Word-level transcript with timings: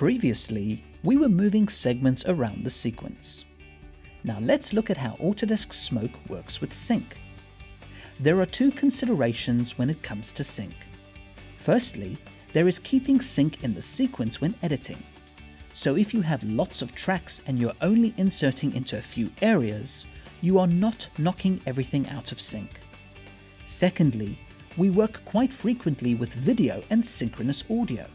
Previously, 0.00 0.82
we 1.02 1.18
were 1.18 1.28
moving 1.28 1.68
segments 1.68 2.24
around 2.24 2.64
the 2.64 2.70
sequence. 2.70 3.44
Now 4.24 4.38
let's 4.40 4.72
look 4.72 4.88
at 4.88 4.96
how 4.96 5.10
Autodesk 5.20 5.74
Smoke 5.74 6.18
works 6.26 6.58
with 6.58 6.72
sync. 6.72 7.18
There 8.18 8.40
are 8.40 8.46
two 8.46 8.70
considerations 8.70 9.76
when 9.76 9.90
it 9.90 10.02
comes 10.02 10.32
to 10.32 10.42
sync. 10.42 10.72
Firstly, 11.58 12.16
there 12.54 12.66
is 12.66 12.78
keeping 12.78 13.20
sync 13.20 13.62
in 13.62 13.74
the 13.74 13.82
sequence 13.82 14.40
when 14.40 14.54
editing. 14.62 14.96
So 15.74 15.96
if 15.96 16.14
you 16.14 16.22
have 16.22 16.44
lots 16.44 16.80
of 16.80 16.94
tracks 16.94 17.42
and 17.46 17.58
you're 17.58 17.74
only 17.82 18.14
inserting 18.16 18.74
into 18.74 18.96
a 18.96 19.02
few 19.02 19.30
areas, 19.42 20.06
you 20.40 20.58
are 20.58 20.66
not 20.66 21.06
knocking 21.18 21.60
everything 21.66 22.08
out 22.08 22.32
of 22.32 22.40
sync. 22.40 22.80
Secondly, 23.66 24.38
we 24.78 24.88
work 24.88 25.22
quite 25.26 25.52
frequently 25.52 26.14
with 26.14 26.32
video 26.32 26.82
and 26.88 27.04
synchronous 27.04 27.64
audio. 27.68 28.06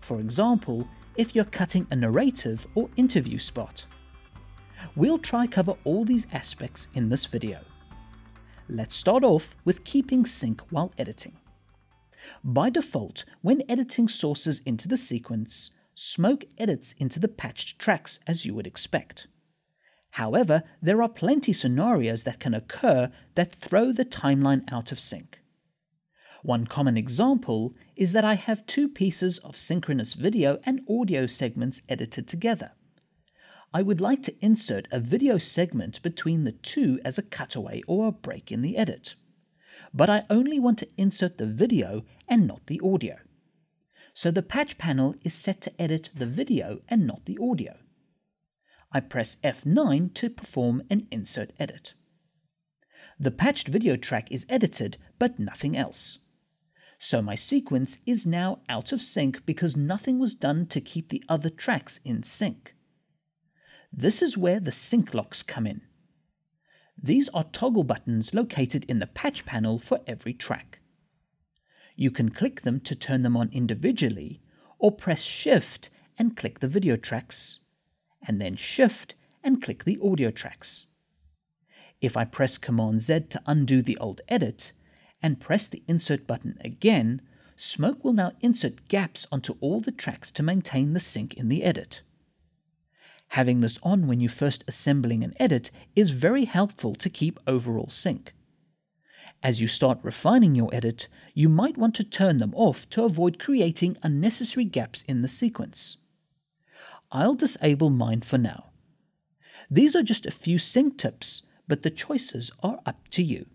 For 0.00 0.18
example, 0.18 0.88
if 1.16 1.34
you're 1.34 1.44
cutting 1.44 1.86
a 1.90 1.96
narrative 1.96 2.66
or 2.74 2.88
interview 2.96 3.38
spot. 3.38 3.84
We'll 4.96 5.18
try 5.18 5.46
cover 5.46 5.76
all 5.84 6.04
these 6.04 6.26
aspects 6.32 6.88
in 6.94 7.08
this 7.08 7.26
video. 7.26 7.60
Let's 8.68 8.94
start 8.94 9.24
off 9.24 9.56
with 9.64 9.84
keeping 9.84 10.24
sync 10.24 10.60
while 10.70 10.92
editing. 10.96 11.36
By 12.44 12.70
default, 12.70 13.24
when 13.42 13.62
editing 13.68 14.08
sources 14.08 14.60
into 14.64 14.88
the 14.88 14.96
sequence, 14.96 15.70
Smoke 16.02 16.46
edits 16.56 16.94
into 16.98 17.20
the 17.20 17.28
patched 17.28 17.78
tracks 17.78 18.20
as 18.26 18.46
you 18.46 18.54
would 18.54 18.66
expect. 18.66 19.26
However, 20.12 20.62
there 20.80 21.02
are 21.02 21.10
plenty 21.10 21.52
scenarios 21.52 22.24
that 22.24 22.40
can 22.40 22.54
occur 22.54 23.10
that 23.34 23.54
throw 23.54 23.92
the 23.92 24.06
timeline 24.06 24.62
out 24.72 24.92
of 24.92 24.98
sync. 24.98 25.39
One 26.42 26.66
common 26.66 26.96
example 26.96 27.74
is 27.96 28.12
that 28.12 28.24
I 28.24 28.34
have 28.34 28.64
two 28.64 28.88
pieces 28.88 29.38
of 29.38 29.58
synchronous 29.58 30.14
video 30.14 30.58
and 30.64 30.80
audio 30.88 31.26
segments 31.26 31.82
edited 31.86 32.26
together. 32.26 32.72
I 33.74 33.82
would 33.82 34.00
like 34.00 34.22
to 34.22 34.44
insert 34.44 34.88
a 34.90 35.00
video 35.00 35.36
segment 35.36 36.02
between 36.02 36.44
the 36.44 36.52
two 36.52 36.98
as 37.04 37.18
a 37.18 37.22
cutaway 37.22 37.82
or 37.86 38.08
a 38.08 38.12
break 38.12 38.50
in 38.50 38.62
the 38.62 38.78
edit. 38.78 39.16
But 39.92 40.08
I 40.08 40.24
only 40.30 40.58
want 40.58 40.78
to 40.78 40.88
insert 40.96 41.36
the 41.36 41.46
video 41.46 42.04
and 42.26 42.46
not 42.46 42.66
the 42.66 42.80
audio. 42.82 43.18
So 44.14 44.30
the 44.30 44.42
patch 44.42 44.78
panel 44.78 45.14
is 45.22 45.34
set 45.34 45.60
to 45.62 45.80
edit 45.80 46.08
the 46.14 46.26
video 46.26 46.80
and 46.88 47.06
not 47.06 47.26
the 47.26 47.38
audio. 47.40 47.76
I 48.92 49.00
press 49.00 49.36
F9 49.44 50.14
to 50.14 50.30
perform 50.30 50.82
an 50.90 51.06
insert 51.10 51.52
edit. 51.60 51.92
The 53.18 53.30
patched 53.30 53.68
video 53.68 53.96
track 53.96 54.32
is 54.32 54.46
edited, 54.48 54.96
but 55.18 55.38
nothing 55.38 55.76
else. 55.76 56.18
So 57.02 57.22
my 57.22 57.34
sequence 57.34 57.96
is 58.04 58.26
now 58.26 58.60
out 58.68 58.92
of 58.92 59.00
sync 59.00 59.46
because 59.46 59.74
nothing 59.74 60.18
was 60.18 60.34
done 60.34 60.66
to 60.66 60.82
keep 60.82 61.08
the 61.08 61.24
other 61.30 61.48
tracks 61.48 61.98
in 62.04 62.22
sync. 62.22 62.74
This 63.90 64.20
is 64.20 64.36
where 64.36 64.60
the 64.60 64.70
sync 64.70 65.14
locks 65.14 65.42
come 65.42 65.66
in. 65.66 65.80
These 67.02 67.30
are 67.30 67.44
toggle 67.44 67.84
buttons 67.84 68.34
located 68.34 68.84
in 68.84 68.98
the 68.98 69.06
patch 69.06 69.46
panel 69.46 69.78
for 69.78 70.00
every 70.06 70.34
track. 70.34 70.80
You 71.96 72.10
can 72.10 72.28
click 72.28 72.60
them 72.60 72.80
to 72.80 72.94
turn 72.94 73.22
them 73.22 73.34
on 73.34 73.48
individually, 73.50 74.42
or 74.78 74.92
press 74.92 75.22
Shift 75.22 75.88
and 76.18 76.36
click 76.36 76.60
the 76.60 76.68
video 76.68 76.96
tracks, 76.96 77.60
and 78.22 78.42
then 78.42 78.56
Shift 78.56 79.14
and 79.42 79.62
click 79.62 79.84
the 79.84 79.98
audio 80.04 80.30
tracks. 80.30 80.84
If 82.02 82.14
I 82.18 82.26
press 82.26 82.58
Command 82.58 83.00
Z 83.00 83.20
to 83.30 83.42
undo 83.46 83.80
the 83.80 83.96
old 83.96 84.20
edit, 84.28 84.72
and 85.22 85.40
press 85.40 85.68
the 85.68 85.82
insert 85.86 86.26
button 86.26 86.58
again, 86.62 87.22
Smoke 87.56 88.02
will 88.02 88.14
now 88.14 88.32
insert 88.40 88.88
gaps 88.88 89.26
onto 89.30 89.56
all 89.60 89.80
the 89.80 89.92
tracks 89.92 90.30
to 90.32 90.42
maintain 90.42 90.94
the 90.94 91.00
sync 91.00 91.34
in 91.34 91.48
the 91.48 91.62
edit. 91.62 92.00
Having 93.28 93.60
this 93.60 93.78
on 93.82 94.06
when 94.06 94.20
you're 94.20 94.30
first 94.30 94.64
assembling 94.66 95.22
an 95.22 95.34
edit 95.38 95.70
is 95.94 96.10
very 96.10 96.46
helpful 96.46 96.94
to 96.94 97.10
keep 97.10 97.38
overall 97.46 97.88
sync. 97.88 98.32
As 99.42 99.60
you 99.60 99.68
start 99.68 99.98
refining 100.02 100.54
your 100.54 100.74
edit, 100.74 101.06
you 101.34 101.48
might 101.48 101.78
want 101.78 101.94
to 101.96 102.04
turn 102.04 102.38
them 102.38 102.54
off 102.54 102.88
to 102.90 103.04
avoid 103.04 103.38
creating 103.38 103.98
unnecessary 104.02 104.64
gaps 104.64 105.02
in 105.02 105.22
the 105.22 105.28
sequence. 105.28 105.98
I'll 107.12 107.34
disable 107.34 107.90
mine 107.90 108.22
for 108.22 108.38
now. 108.38 108.70
These 109.70 109.94
are 109.94 110.02
just 110.02 110.26
a 110.26 110.30
few 110.30 110.58
sync 110.58 110.98
tips, 110.98 111.42
but 111.68 111.82
the 111.82 111.90
choices 111.90 112.50
are 112.62 112.80
up 112.84 113.08
to 113.10 113.22
you. 113.22 113.46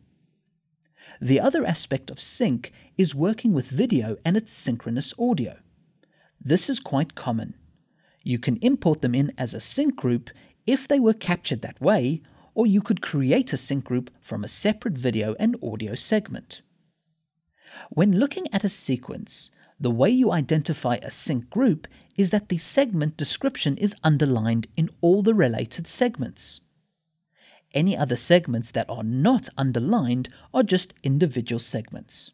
The 1.22 1.40
other 1.40 1.66
aspect 1.66 2.10
of 2.10 2.20
sync 2.20 2.72
is 2.98 3.16
working 3.16 3.54
with 3.54 3.68
video 3.68 4.18
and 4.26 4.36
its 4.36 4.52
synchronous 4.52 5.14
audio. 5.20 5.58
This 6.40 6.70
is 6.70 6.80
quite 6.80 7.16
common. 7.16 7.56
You 8.24 8.40
can 8.40 8.58
import 8.58 9.02
them 9.02 9.16
in 9.16 9.32
as 9.38 9.54
a 9.54 9.60
sync 9.60 9.96
group 9.96 10.30
if 10.66 10.88
they 10.88 11.00
were 11.00 11.14
captured 11.14 11.62
that 11.62 11.80
way, 11.80 12.22
or 12.54 12.66
you 12.66 12.82
could 12.82 13.02
create 13.02 13.54
a 13.54 13.58
sync 13.58 13.84
group 13.86 14.10
from 14.22 14.44
a 14.44 14.48
separate 14.48 14.98
video 14.98 15.36
and 15.40 15.56
audio 15.62 15.94
segment. 15.96 16.62
When 17.90 18.20
looking 18.20 18.48
at 18.54 18.64
a 18.64 18.70
sequence, 18.70 19.52
the 19.80 19.92
way 19.92 20.10
you 20.10 20.32
identify 20.32 20.96
a 20.96 21.12
sync 21.12 21.50
group 21.50 21.88
is 22.16 22.30
that 22.30 22.50
the 22.50 22.58
segment 22.58 23.18
description 23.18 23.78
is 23.78 23.96
underlined 24.04 24.68
in 24.78 24.90
all 25.02 25.22
the 25.22 25.34
related 25.34 25.86
segments. 25.86 26.62
Any 27.76 27.98
other 27.98 28.16
segments 28.16 28.72
that 28.72 28.90
are 28.90 29.04
not 29.04 29.50
underlined 29.58 30.30
are 30.54 30.64
just 30.64 30.94
individual 31.04 31.60
segments. 31.60 32.32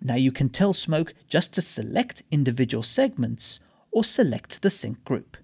Now 0.00 0.14
you 0.14 0.30
can 0.30 0.48
tell 0.48 0.72
Smoke 0.72 1.12
just 1.28 1.52
to 1.54 1.60
select 1.60 2.22
individual 2.30 2.84
segments 2.84 3.58
or 3.90 4.04
select 4.04 4.62
the 4.62 4.70
sync 4.70 5.04
group. 5.04 5.36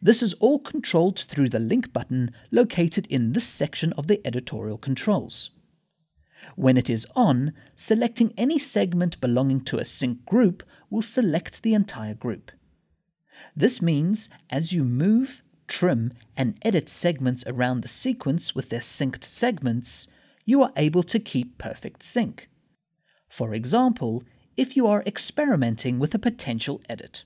This 0.00 0.22
is 0.22 0.34
all 0.34 0.60
controlled 0.60 1.18
through 1.18 1.48
the 1.48 1.58
link 1.58 1.92
button 1.92 2.30
located 2.52 3.06
in 3.08 3.32
this 3.32 3.46
section 3.46 3.92
of 3.94 4.06
the 4.06 4.24
editorial 4.24 4.78
controls. 4.78 5.50
When 6.54 6.76
it 6.76 6.88
is 6.88 7.06
on, 7.16 7.52
selecting 7.74 8.32
any 8.36 8.58
segment 8.58 9.20
belonging 9.20 9.62
to 9.62 9.78
a 9.78 9.84
sync 9.84 10.24
group 10.24 10.62
will 10.88 11.02
select 11.02 11.62
the 11.62 11.74
entire 11.74 12.14
group. 12.14 12.52
This 13.56 13.82
means 13.82 14.30
as 14.50 14.72
you 14.72 14.84
move, 14.84 15.42
trim, 15.68 16.12
and 16.36 16.58
edit 16.62 16.88
segments 16.88 17.44
around 17.46 17.82
the 17.82 17.88
sequence 17.88 18.54
with 18.54 18.70
their 18.70 18.80
synced 18.80 19.24
segments, 19.24 20.08
you 20.44 20.62
are 20.62 20.72
able 20.76 21.02
to 21.04 21.18
keep 21.18 21.58
perfect 21.58 22.02
sync. 22.02 22.48
For 23.28 23.54
example, 23.54 24.24
if 24.56 24.76
you 24.76 24.86
are 24.86 25.04
experimenting 25.06 25.98
with 25.98 26.14
a 26.14 26.18
potential 26.18 26.80
edit. 26.88 27.24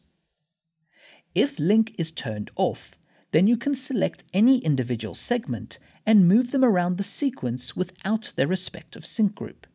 If 1.34 1.58
link 1.58 1.94
is 1.96 2.10
turned 2.10 2.50
off, 2.56 2.98
then 3.30 3.46
you 3.46 3.56
can 3.56 3.74
select 3.74 4.24
any 4.34 4.58
individual 4.58 5.14
segment 5.14 5.78
and 6.04 6.28
move 6.28 6.50
them 6.50 6.64
around 6.64 6.98
the 6.98 7.02
sequence 7.02 7.74
without 7.74 8.32
their 8.36 8.46
respective 8.46 9.06
sync 9.06 9.34
group. 9.34 9.66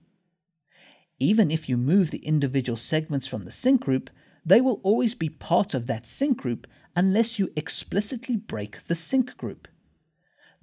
Even 1.20 1.50
if 1.50 1.68
you 1.68 1.78
move 1.78 2.12
the 2.12 2.24
individual 2.24 2.78
segments 2.78 3.26
from 3.26 3.42
the 3.42 3.52
sync 3.52 3.82
group, 3.82 4.12
they 4.46 4.62
will 4.62 4.80
always 4.84 5.16
be 5.16 5.30
part 5.30 5.74
of 5.74 5.88
that 5.88 6.06
sync 6.06 6.38
group 6.38 6.68
unless 6.98 7.38
you 7.38 7.54
explicitly 7.56 8.36
break 8.36 8.84
the 8.88 8.96
sync 8.96 9.38
group. 9.38 9.68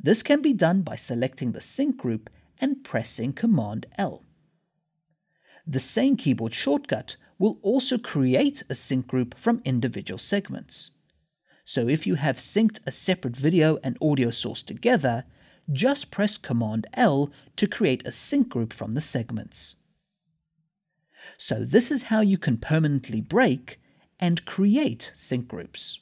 This 0.00 0.20
can 0.20 0.42
be 0.42 0.52
done 0.52 0.82
by 0.82 0.96
selecting 0.96 1.52
the 1.52 1.60
sync 1.60 1.96
group 1.96 2.28
and 2.60 2.82
pressing 2.82 3.32
Command 3.32 3.86
L. 3.96 4.24
The 5.64 5.78
same 5.78 6.16
keyboard 6.16 6.52
shortcut 6.52 7.16
will 7.38 7.60
also 7.62 7.98
create 7.98 8.64
a 8.68 8.74
sync 8.74 9.06
group 9.06 9.36
from 9.36 9.62
individual 9.64 10.18
segments. 10.18 10.90
So 11.64 11.86
if 11.86 12.04
you 12.04 12.16
have 12.16 12.36
synced 12.36 12.80
a 12.84 12.90
separate 12.90 13.36
video 13.36 13.78
and 13.84 13.96
audio 14.02 14.30
source 14.30 14.64
together, 14.64 15.24
just 15.72 16.10
press 16.10 16.36
Command 16.36 16.88
L 16.94 17.30
to 17.56 17.68
create 17.68 18.04
a 18.04 18.12
sync 18.12 18.48
group 18.48 18.72
from 18.72 18.94
the 18.94 19.00
segments. 19.00 19.76
So 21.38 21.64
this 21.64 21.92
is 21.92 22.04
how 22.04 22.22
you 22.22 22.38
can 22.38 22.56
permanently 22.56 23.20
break 23.20 23.80
and 24.18 24.44
create 24.44 25.12
sync 25.14 25.46
groups. 25.46 26.00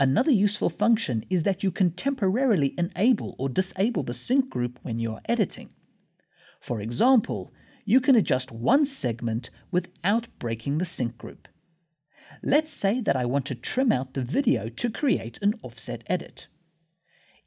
Another 0.00 0.30
useful 0.30 0.70
function 0.70 1.26
is 1.28 1.42
that 1.42 1.62
you 1.62 1.70
can 1.70 1.90
temporarily 1.90 2.74
enable 2.78 3.36
or 3.38 3.50
disable 3.50 4.02
the 4.02 4.14
sync 4.14 4.48
group 4.48 4.78
when 4.80 4.98
you 4.98 5.12
are 5.12 5.20
editing. 5.26 5.74
For 6.58 6.80
example, 6.80 7.52
you 7.84 8.00
can 8.00 8.16
adjust 8.16 8.50
one 8.50 8.86
segment 8.86 9.50
without 9.70 10.26
breaking 10.38 10.78
the 10.78 10.86
sync 10.86 11.18
group. 11.18 11.48
Let's 12.42 12.72
say 12.72 13.02
that 13.02 13.14
I 13.14 13.26
want 13.26 13.44
to 13.46 13.54
trim 13.54 13.92
out 13.92 14.14
the 14.14 14.22
video 14.22 14.70
to 14.70 14.88
create 14.88 15.38
an 15.42 15.60
offset 15.62 16.02
edit. 16.06 16.46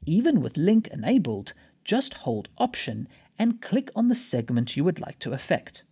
Even 0.06 0.40
with 0.40 0.56
link 0.56 0.86
enabled, 0.86 1.54
just 1.82 2.14
hold 2.14 2.48
Option 2.56 3.08
and 3.36 3.60
click 3.60 3.90
on 3.96 4.06
the 4.06 4.14
segment 4.14 4.76
you 4.76 4.84
would 4.84 5.00
like 5.00 5.18
to 5.18 5.32
affect. 5.32 5.82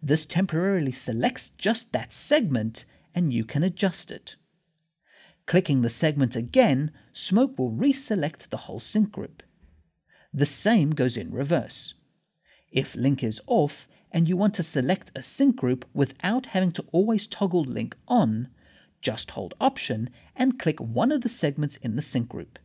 This 0.00 0.26
temporarily 0.26 0.92
selects 0.92 1.50
just 1.50 1.92
that 1.92 2.12
segment 2.12 2.84
and 3.16 3.34
you 3.34 3.44
can 3.44 3.64
adjust 3.64 4.12
it. 4.12 4.36
Clicking 5.46 5.82
the 5.82 5.90
segment 5.90 6.36
again, 6.36 6.92
Smoke 7.12 7.58
will 7.58 7.70
reselect 7.70 8.48
the 8.48 8.58
whole 8.58 8.80
sync 8.80 9.12
group. 9.12 9.42
The 10.32 10.46
same 10.46 10.90
goes 10.92 11.16
in 11.16 11.30
reverse. 11.30 11.94
If 12.70 12.94
link 12.94 13.22
is 13.22 13.40
off 13.46 13.86
and 14.10 14.28
you 14.28 14.36
want 14.36 14.54
to 14.54 14.62
select 14.62 15.10
a 15.14 15.22
sync 15.22 15.56
group 15.56 15.84
without 15.92 16.46
having 16.46 16.72
to 16.72 16.84
always 16.92 17.26
toggle 17.26 17.64
link 17.64 17.96
on, 18.08 18.48
just 19.02 19.32
hold 19.32 19.54
Option 19.60 20.10
and 20.36 20.58
click 20.58 20.80
one 20.80 21.12
of 21.12 21.22
the 21.22 21.28
segments 21.28 21.76
in 21.76 21.96
the 21.96 22.02
sync 22.02 22.28
group. 22.28 22.58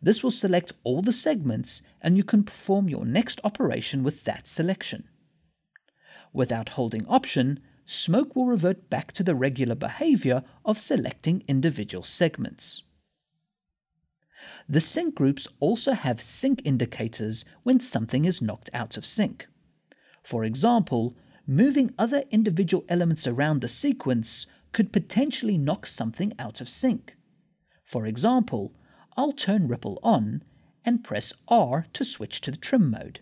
This 0.00 0.22
will 0.22 0.30
select 0.30 0.72
all 0.84 1.02
the 1.02 1.12
segments 1.12 1.82
and 2.00 2.16
you 2.16 2.24
can 2.24 2.44
perform 2.44 2.88
your 2.88 3.04
next 3.04 3.40
operation 3.42 4.04
with 4.04 4.24
that 4.24 4.46
selection. 4.46 5.08
Without 6.32 6.70
holding 6.70 7.06
Option, 7.06 7.60
Smoke 7.88 8.34
will 8.34 8.46
revert 8.46 8.90
back 8.90 9.12
to 9.12 9.22
the 9.22 9.36
regular 9.36 9.76
behavior 9.76 10.42
of 10.64 10.76
selecting 10.76 11.44
individual 11.46 12.02
segments. 12.02 12.82
The 14.68 14.80
sync 14.80 15.14
groups 15.14 15.46
also 15.60 15.92
have 15.92 16.20
sync 16.20 16.62
indicators 16.64 17.44
when 17.62 17.78
something 17.78 18.24
is 18.24 18.42
knocked 18.42 18.70
out 18.74 18.96
of 18.96 19.06
sync. 19.06 19.46
For 20.24 20.44
example, 20.44 21.16
moving 21.46 21.94
other 21.96 22.24
individual 22.32 22.84
elements 22.88 23.28
around 23.28 23.60
the 23.60 23.68
sequence 23.68 24.48
could 24.72 24.92
potentially 24.92 25.56
knock 25.56 25.86
something 25.86 26.32
out 26.40 26.60
of 26.60 26.68
sync. 26.68 27.16
For 27.84 28.04
example, 28.04 28.74
I'll 29.16 29.32
turn 29.32 29.68
ripple 29.68 30.00
on 30.02 30.42
and 30.84 31.04
press 31.04 31.32
R 31.46 31.86
to 31.92 32.04
switch 32.04 32.40
to 32.42 32.50
the 32.50 32.56
trim 32.56 32.90
mode. 32.90 33.20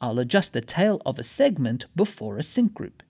I'll 0.00 0.18
adjust 0.18 0.52
the 0.52 0.60
tail 0.60 1.00
of 1.06 1.20
a 1.20 1.22
segment 1.22 1.86
before 1.94 2.36
a 2.36 2.42
sync 2.42 2.74
group. 2.74 3.04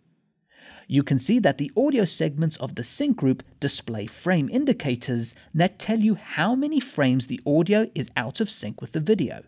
You 0.87 1.03
can 1.03 1.19
see 1.19 1.39
that 1.39 1.59
the 1.59 1.73
audio 1.77 2.05
segments 2.05 2.57
of 2.59 2.75
the 2.75 2.85
sync 2.85 3.17
group 3.17 3.43
display 3.61 4.07
frame 4.07 4.49
indicators 4.51 5.35
that 5.55 5.79
tell 5.79 6.01
you 6.01 6.15
how 6.15 6.55
many 6.55 6.81
frames 6.81 7.27
the 7.27 7.41
audio 7.47 7.91
is 7.95 8.11
out 8.17 8.41
of 8.41 8.51
sync 8.51 8.81
with 8.81 8.93
the 8.93 9.01
video. 9.01 9.45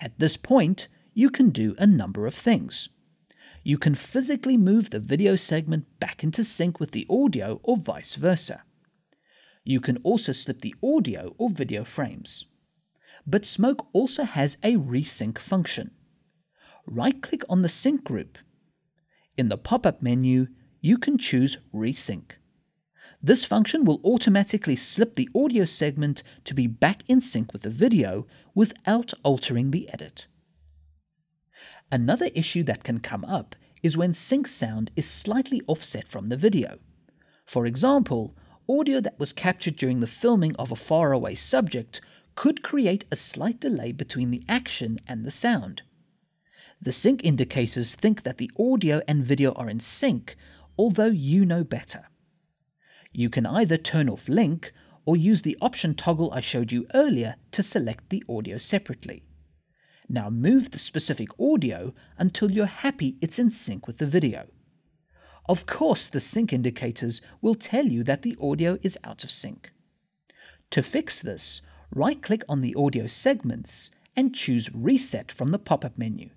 At 0.00 0.18
this 0.18 0.36
point, 0.36 0.88
you 1.14 1.30
can 1.30 1.50
do 1.50 1.74
a 1.78 1.86
number 1.86 2.26
of 2.26 2.34
things 2.34 2.88
you 3.62 3.76
can 3.76 3.94
physically 3.94 4.56
move 4.56 4.90
the 4.90 5.00
video 5.00 5.36
segment 5.36 5.86
back 6.00 6.24
into 6.24 6.42
sync 6.42 6.80
with 6.80 6.92
the 6.92 7.06
audio 7.10 7.60
or 7.62 7.76
vice 7.76 8.14
versa. 8.14 8.62
You 9.64 9.80
can 9.80 9.98
also 9.98 10.32
slip 10.32 10.60
the 10.60 10.74
audio 10.82 11.34
or 11.36 11.50
video 11.50 11.84
frames. 11.84 12.46
But 13.26 13.44
Smoke 13.44 13.86
also 13.92 14.24
has 14.24 14.56
a 14.62 14.76
resync 14.76 15.38
function. 15.38 15.90
Right 16.86 17.20
click 17.20 17.44
on 17.48 17.62
the 17.62 17.68
sync 17.68 18.02
group. 18.02 18.38
In 19.40 19.48
the 19.48 19.56
pop 19.56 19.86
up 19.86 20.02
menu, 20.02 20.48
you 20.82 20.98
can 20.98 21.16
choose 21.16 21.56
Resync. 21.72 22.32
This 23.22 23.42
function 23.42 23.86
will 23.86 23.98
automatically 24.04 24.76
slip 24.76 25.14
the 25.14 25.30
audio 25.34 25.64
segment 25.64 26.22
to 26.44 26.52
be 26.52 26.66
back 26.66 27.04
in 27.08 27.22
sync 27.22 27.54
with 27.54 27.62
the 27.62 27.70
video 27.70 28.26
without 28.54 29.14
altering 29.22 29.70
the 29.70 29.88
edit. 29.88 30.26
Another 31.90 32.28
issue 32.34 32.62
that 32.64 32.84
can 32.84 33.00
come 33.00 33.24
up 33.24 33.56
is 33.82 33.96
when 33.96 34.12
sync 34.12 34.46
sound 34.46 34.90
is 34.94 35.08
slightly 35.08 35.62
offset 35.66 36.06
from 36.06 36.26
the 36.26 36.36
video. 36.36 36.78
For 37.46 37.64
example, 37.64 38.36
audio 38.68 39.00
that 39.00 39.18
was 39.18 39.32
captured 39.32 39.76
during 39.76 40.00
the 40.00 40.06
filming 40.06 40.54
of 40.56 40.70
a 40.70 40.76
faraway 40.76 41.34
subject 41.34 42.02
could 42.34 42.62
create 42.62 43.06
a 43.10 43.16
slight 43.16 43.58
delay 43.58 43.92
between 43.92 44.32
the 44.32 44.44
action 44.50 45.00
and 45.08 45.24
the 45.24 45.30
sound. 45.30 45.80
The 46.82 46.92
sync 46.92 47.24
indicators 47.24 47.94
think 47.94 48.22
that 48.22 48.38
the 48.38 48.50
audio 48.58 49.02
and 49.06 49.22
video 49.22 49.52
are 49.52 49.68
in 49.68 49.80
sync, 49.80 50.34
although 50.78 51.06
you 51.06 51.44
know 51.44 51.62
better. 51.62 52.08
You 53.12 53.28
can 53.28 53.44
either 53.44 53.76
turn 53.76 54.08
off 54.08 54.30
link 54.30 54.72
or 55.04 55.14
use 55.14 55.42
the 55.42 55.58
option 55.60 55.94
toggle 55.94 56.32
I 56.32 56.40
showed 56.40 56.72
you 56.72 56.86
earlier 56.94 57.36
to 57.52 57.62
select 57.62 58.08
the 58.08 58.24
audio 58.28 58.56
separately. 58.56 59.24
Now 60.08 60.30
move 60.30 60.70
the 60.70 60.78
specific 60.78 61.28
audio 61.38 61.92
until 62.16 62.50
you're 62.50 62.66
happy 62.66 63.18
it's 63.20 63.38
in 63.38 63.50
sync 63.50 63.86
with 63.86 63.98
the 63.98 64.06
video. 64.06 64.46
Of 65.46 65.66
course, 65.66 66.08
the 66.08 66.20
sync 66.20 66.52
indicators 66.52 67.20
will 67.42 67.54
tell 67.54 67.86
you 67.86 68.02
that 68.04 68.22
the 68.22 68.36
audio 68.40 68.78
is 68.82 68.96
out 69.04 69.22
of 69.22 69.30
sync. 69.30 69.70
To 70.70 70.82
fix 70.82 71.20
this, 71.20 71.60
right 71.92 72.22
click 72.22 72.42
on 72.48 72.62
the 72.62 72.74
audio 72.74 73.06
segments 73.06 73.90
and 74.16 74.34
choose 74.34 74.74
Reset 74.74 75.30
from 75.30 75.48
the 75.48 75.58
pop 75.58 75.84
up 75.84 75.98
menu. 75.98 76.30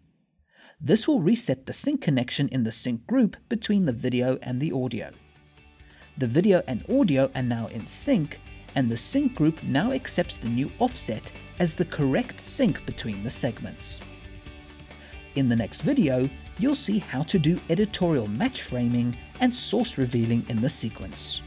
This 0.86 1.08
will 1.08 1.22
reset 1.22 1.66
the 1.66 1.72
sync 1.72 2.02
connection 2.02 2.50
in 2.50 2.66
the 2.66 2.72
sync 2.72 3.08
group 3.08 3.38
between 3.48 3.86
the 3.86 3.94
video 3.94 4.38
and 4.42 4.60
the 4.60 4.74
audio. 4.74 5.12
The 6.18 6.28
video 6.28 6.62
and 6.68 6.84
audio 6.90 7.32
are 7.36 7.42
now 7.42 7.68
in 7.68 7.88
sync 7.88 8.42
and 8.76 8.92
the 8.92 8.98
sync 8.98 9.34
group 9.34 9.64
now 9.64 9.94
accepts 9.94 10.36
the 10.36 10.50
new 10.50 10.70
offset 10.80 11.32
as 11.60 11.74
the 11.74 11.86
correct 11.86 12.42
sync 12.42 12.86
between 12.86 13.24
the 13.24 13.30
segments. 13.30 14.02
In 15.36 15.48
the 15.48 15.56
next 15.56 15.84
video, 15.84 16.30
you'll 16.60 16.76
see 16.76 17.00
how 17.00 17.24
to 17.24 17.40
do 17.40 17.62
editorial 17.70 18.28
match 18.28 18.64
framing 18.64 19.18
and 19.40 19.56
source 19.56 19.98
revealing 19.98 20.46
in 20.50 20.60
the 20.60 20.68
sequence. 20.68 21.40